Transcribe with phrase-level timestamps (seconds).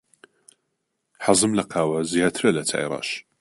[1.25, 3.09] حەزم لە قاوە زیاترە لە چای ڕەش.